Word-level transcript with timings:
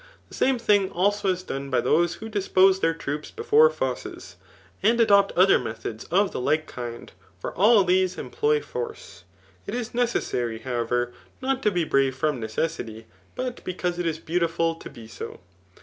The 0.29 0.33
same 0.35 0.57
thing 0.57 0.89
also 0.89 1.27
is 1.29 1.43
done 1.43 1.69
by 1.69 1.79
those 1.79 2.15
who 2.15 2.27
dis 2.27 2.47
pose 2.47 2.79
their 2.79 2.95
troops 2.95 3.29
before 3.29 3.69
fosses, 3.69 4.35
and 4.81 4.99
adopt 4.99 5.31
other 5.33 5.59
methods 5.59 6.05
of 6.05 6.31
die 6.33 6.39
like 6.39 6.65
kind; 6.65 7.11
for 7.39 7.53
all 7.53 7.83
these 7.83 8.17
employ 8.17 8.61
force. 8.61 9.25
It 9.67 9.75
is 9.75 9.89
neces 9.91 10.23
sary, 10.23 10.57
however, 10.57 11.13
not 11.39 11.61
to 11.61 11.69
be 11.69 11.83
brave 11.83 12.15
from 12.15 12.41
necesdty, 12.41 13.05
but 13.35 13.63
because 13.63 13.99
it 13.99 14.07
is 14.07 14.17
beautiful 14.17 14.73
to 14.73 14.89
be 14.89 15.07
so. 15.07 15.39